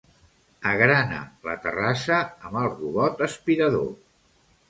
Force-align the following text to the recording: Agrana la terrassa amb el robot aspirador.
Agrana 0.69 1.19
la 1.49 1.53
terrassa 1.65 2.17
amb 2.51 2.59
el 2.61 2.67
robot 2.79 3.21
aspirador. 3.29 3.87